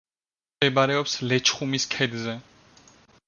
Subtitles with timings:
[0.55, 2.37] მდებარეობს ლეჩხუმის ქედზე.